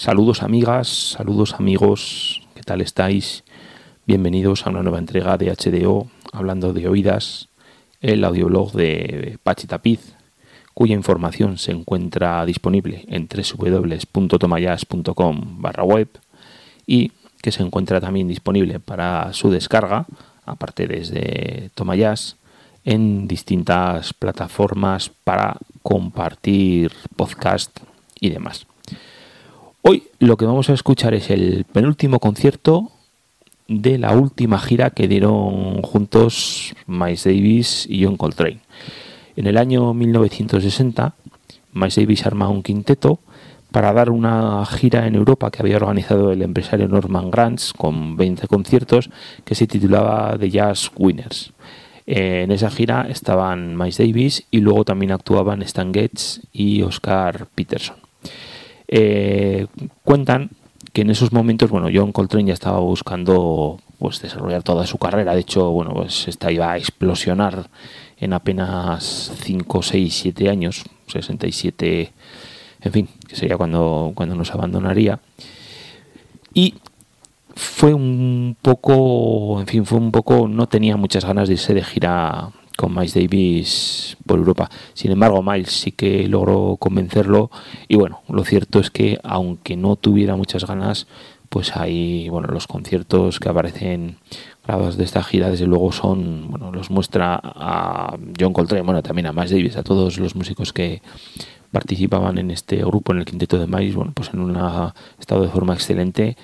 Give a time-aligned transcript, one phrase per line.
[0.00, 3.44] Saludos amigas, saludos amigos, ¿qué tal estáis?
[4.06, 7.50] Bienvenidos a una nueva entrega de HDO, hablando de oídas,
[8.00, 10.14] el audioblog de Pachi Tapiz,
[10.72, 16.08] cuya información se encuentra disponible en www.tomayas.com barra web
[16.86, 20.06] y que se encuentra también disponible para su descarga,
[20.46, 22.36] aparte desde Tomayas,
[22.86, 27.80] en distintas plataformas para compartir podcast
[28.18, 28.66] y demás.
[29.82, 32.92] Hoy lo que vamos a escuchar es el penúltimo concierto
[33.66, 38.60] de la última gira que dieron juntos Miles Davis y John Coltrane.
[39.36, 41.14] En el año 1960,
[41.72, 43.20] Miles Davis arma un quinteto
[43.72, 48.48] para dar una gira en Europa que había organizado el empresario Norman Granz con 20
[48.48, 49.08] conciertos
[49.46, 51.54] que se titulaba The Jazz Winners.
[52.04, 57.96] En esa gira estaban Miles Davis y luego también actuaban Stan Getz y Oscar Peterson.
[58.92, 59.68] Eh,
[60.02, 60.50] cuentan
[60.92, 65.34] que en esos momentos, bueno, John Coltrane ya estaba buscando pues desarrollar toda su carrera.
[65.34, 67.70] De hecho, bueno, pues esta iba a explosionar
[68.18, 72.12] en apenas 5, 6, 7 años, 67,
[72.82, 75.20] en fin, que sería cuando, cuando nos abandonaría.
[76.52, 76.74] Y
[77.54, 81.84] fue un poco, en fin, fue un poco, no tenía muchas ganas de irse de
[81.84, 82.50] gira
[82.80, 84.70] con Miles Davis por Europa.
[84.94, 87.50] Sin embargo, Miles sí que logró convencerlo
[87.88, 91.06] y bueno, lo cierto es que aunque no tuviera muchas ganas,
[91.50, 94.16] pues ahí, bueno, los conciertos que aparecen
[94.66, 99.26] grabados de esta gira, desde luego son, bueno, los muestra a John Coltrane, bueno, también
[99.26, 101.02] a Miles Davis, a todos los músicos que
[101.72, 104.56] participaban en este grupo, en el quinteto de Miles, bueno, pues en un
[105.18, 106.38] estado de forma excelente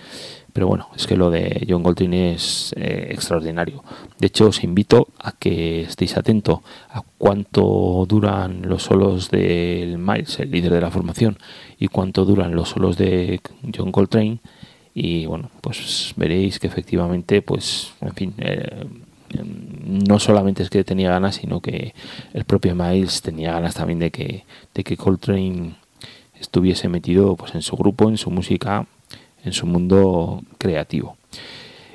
[0.56, 3.84] pero bueno, es que lo de John Coltrane es eh, extraordinario.
[4.18, 10.40] De hecho, os invito a que estéis atentos a cuánto duran los solos del Miles,
[10.40, 11.36] el líder de la formación,
[11.78, 13.42] y cuánto duran los solos de
[13.76, 14.38] John Coltrane.
[14.94, 18.86] Y bueno, pues veréis que efectivamente, pues, en fin, eh,
[19.84, 21.92] no solamente es que tenía ganas, sino que
[22.32, 25.74] el propio Miles tenía ganas también de que, de que Coltrane
[26.40, 28.86] estuviese metido pues en su grupo, en su música
[29.46, 31.16] en su mundo creativo.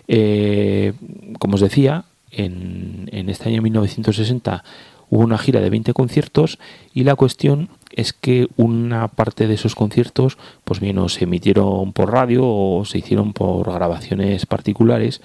[0.07, 0.93] Eh,
[1.39, 4.63] como os decía, en, este año 1960
[5.09, 6.57] hubo una gira de 20 conciertos
[6.93, 11.91] y la cuestión es que una parte de esos conciertos pues bien o se emitieron
[11.91, 15.21] por radio o se hicieron por grabaciones particulares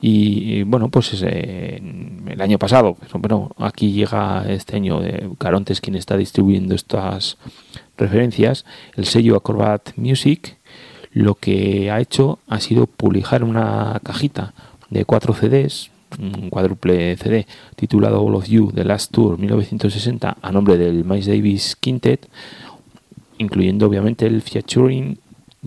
[0.00, 1.82] y bueno pues eh,
[2.26, 7.36] el año pasado pero aquí llega este año de Carontes quien está distribuyendo estas
[7.98, 8.64] referencias
[8.96, 10.57] el sello Acrobat Music
[11.12, 14.54] lo que ha hecho ha sido publicar una cajita
[14.90, 17.46] de cuatro CDs, un cuádruple CD
[17.76, 22.28] titulado All of You, The Last Tour 1960, a nombre del Miles Davis Quintet,
[23.38, 25.18] incluyendo obviamente el featuring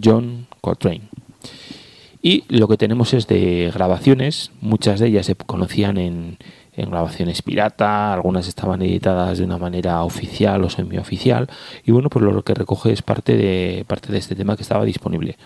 [0.02, 1.02] John Coltrane.
[2.24, 6.38] Y lo que tenemos es de grabaciones, muchas de ellas se conocían en,
[6.74, 11.50] en grabaciones pirata, algunas estaban editadas de una manera oficial o semioficial
[11.86, 14.86] y bueno, pues lo que recoge es parte de parte de este tema que estaba
[14.86, 15.38] disponible.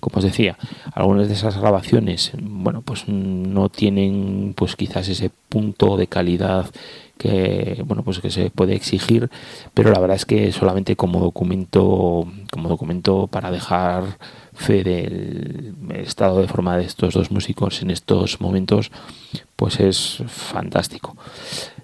[0.00, 0.56] Como os decía,
[0.92, 6.70] algunas de esas grabaciones, bueno, pues no tienen pues quizás ese punto de calidad
[7.18, 9.28] que bueno pues que se puede exigir
[9.74, 14.18] pero la verdad es que solamente como documento como documento para dejar
[14.54, 18.90] fe del estado de forma de estos dos músicos en estos momentos,
[19.56, 21.16] pues es fantástico.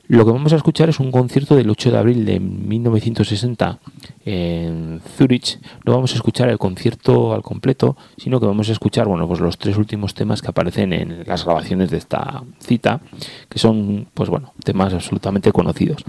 [0.06, 3.78] Lo que vamos a escuchar es un concierto del 8 de abril de 1960
[4.26, 5.58] en Zurich.
[5.86, 9.40] No vamos a escuchar el concierto al completo, sino que vamos a escuchar bueno, pues
[9.40, 13.00] los tres últimos temas que aparecen en las grabaciones de esta cita,
[13.48, 16.04] que son pues bueno, temas absolutamente conocidos.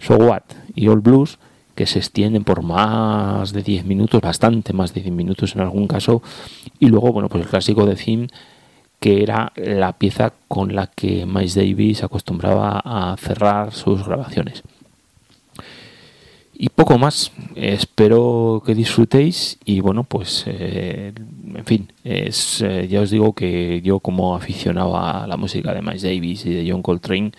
[0.00, 0.42] So What
[0.74, 1.38] y All Blues
[1.76, 5.86] que se extienden por más de 10 minutos, bastante más de 10 minutos en algún
[5.86, 6.22] caso,
[6.80, 8.28] y luego, bueno, pues el clásico de Theme,
[8.98, 14.64] que era la pieza con la que Miles Davis acostumbraba a cerrar sus grabaciones.
[16.58, 21.12] Y poco más, espero que disfrutéis y bueno, pues eh,
[21.54, 25.82] en fin, es, eh, ya os digo que yo como aficionado a la música de
[25.82, 27.32] Miles Davis y de John Coltrane,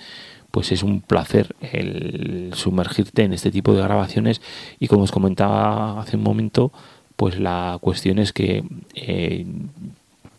[0.58, 4.42] pues es un placer el sumergirte en este tipo de grabaciones
[4.80, 6.72] y como os comentaba hace un momento,
[7.16, 8.64] pues la cuestión es que
[8.96, 9.46] eh,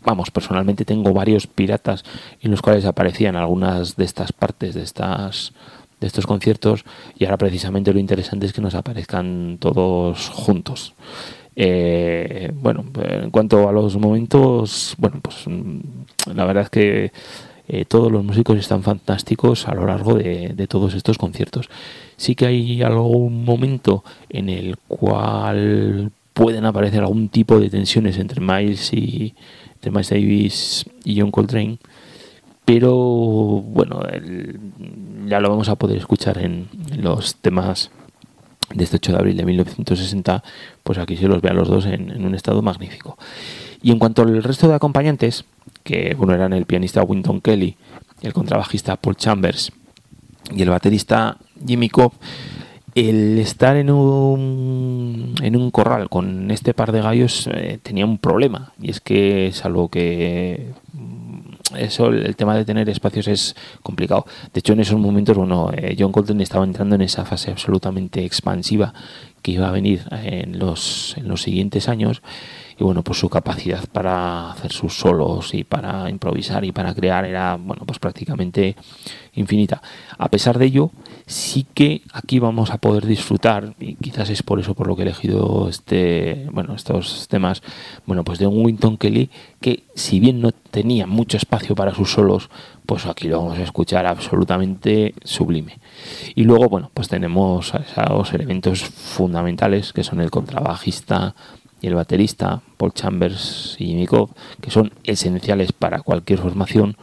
[0.04, 2.02] vamos, personalmente tengo varios piratas
[2.40, 5.52] en los cuales aparecían algunas de estas partes de estas
[6.00, 6.84] de estos conciertos
[7.16, 10.94] y ahora precisamente lo interesante es que nos aparezcan todos juntos.
[11.54, 15.44] Eh, bueno, en cuanto a los momentos, bueno, pues
[16.26, 17.12] la verdad es que
[17.68, 21.68] eh, todos los músicos están fantásticos a lo largo de, todos estos conciertos.
[22.16, 28.40] Sí que hay algún momento en el cual pueden aparecer algún tipo de tensiones entre
[28.40, 29.34] Miles y
[29.74, 31.78] entre Miles Davis y John Coltrane
[32.64, 34.02] pero bueno
[35.26, 36.68] ya lo vamos a poder escuchar en,
[36.98, 37.90] los temas
[38.74, 40.42] de este 8 de abril de 1960
[40.82, 43.16] pues aquí se los ve a los dos en, un estado magnífico.
[43.82, 45.44] Y en cuanto al resto de acompañantes
[45.84, 47.76] que bueno eran el pianista Winton Kelly
[48.22, 49.72] el contrabajista Paul Chambers
[50.54, 51.36] y el baterista
[51.66, 52.12] Jimmy Cobb
[52.94, 58.18] el estar en un, en un corral con este par de gallos eh, tenía un
[58.18, 58.72] problema.
[58.80, 60.72] Y es que salvo que
[61.76, 64.26] eso el tema de tener espacios es complicado.
[64.52, 68.24] De hecho en esos momentos bueno eh, John Coltrane estaba entrando en esa fase absolutamente
[68.24, 68.92] expansiva
[69.42, 72.22] que iba a venir en los en los siguientes años.
[72.78, 77.24] Y bueno pues su capacidad para hacer sus solos y para improvisar y para crear
[77.24, 78.76] era bueno pues prácticamente
[79.34, 79.82] infinita.
[80.16, 80.90] A pesar de ello
[81.28, 85.02] sí que aquí vamos a poder disfrutar y quizás es por eso por lo que
[85.02, 87.62] he elegido este bueno estos temas
[88.06, 89.28] bueno pues de un Winton Kelly
[89.60, 92.48] que si bien no tenía mucho espacio para sus solos
[92.86, 95.78] pues aquí lo vamos a escuchar absolutamente sublime.
[96.34, 101.34] Y luego bueno pues tenemos esos elementos fundamentales que son el contrabajista
[101.82, 104.30] y el baterista Paul Chambers y Jimmy Cobb,
[104.62, 106.96] que son esenciales para cualquier formación,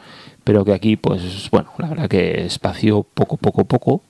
[0.43, 4.01] pero que aquí, pues bueno, la verdad que espacio poco, poco, poco,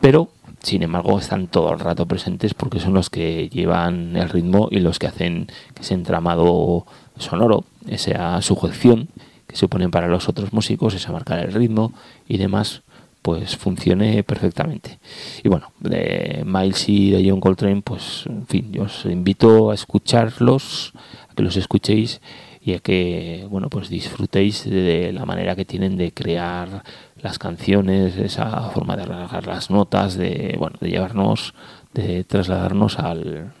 [0.00, 0.28] pero
[0.62, 4.80] sin embargo están todo el rato presentes porque son los que llevan el ritmo y
[4.80, 5.48] los que hacen
[5.78, 6.86] ese entramado
[7.16, 9.08] sonoro, esa sujeción
[9.46, 11.92] que se ponen para los otros músicos, esa marcar el ritmo
[12.28, 12.82] y demás,
[13.22, 14.98] pues funcione perfectamente.
[15.42, 19.74] Y bueno, de Miles y de John Coltrane, pues en fin, yo os invito a
[19.74, 20.92] escucharlos,
[21.28, 22.20] a que los escuchéis
[22.62, 26.84] y a que bueno pues disfrutéis de la manera que tienen de crear
[27.22, 31.54] las canciones, esa forma de alargar las notas, de bueno, de llevarnos,
[31.92, 33.52] de trasladarnos al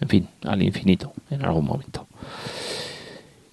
[0.00, 2.06] en fin, al infinito en algún momento.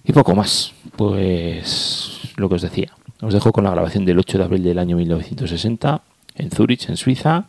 [0.04, 2.92] Y poco más, pues lo que os decía.
[3.20, 6.02] Os dejo con la grabación del 8 de abril del año 1960
[6.34, 7.46] en Zurich, en Suiza.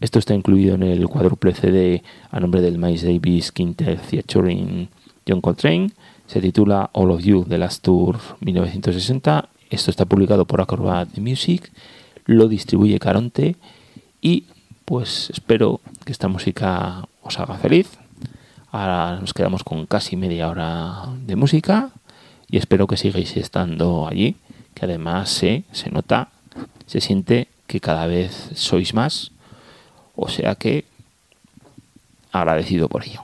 [0.00, 4.88] Esto está incluido en el cuádruple CD a nombre del Miles Davis Quintet featuring
[5.26, 5.90] John Coltrane.
[6.26, 9.48] Se titula All of You The Last Tour 1960.
[9.72, 11.72] Esto está publicado por Acrobat Music.
[12.26, 13.56] Lo distribuye Caronte.
[14.20, 14.44] Y
[14.84, 17.88] pues espero que esta música os haga feliz.
[18.70, 21.90] Ahora nos quedamos con casi media hora de música
[22.50, 24.36] y espero que sigáis estando allí
[24.74, 26.28] que además se, se nota,
[26.86, 29.30] se siente que cada vez sois más,
[30.16, 30.84] o sea que
[32.32, 33.22] agradecido por ello.